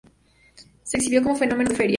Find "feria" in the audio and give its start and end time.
1.75-1.89